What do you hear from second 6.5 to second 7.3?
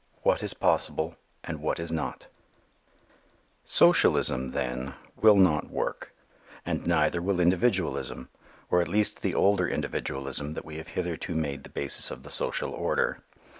and neither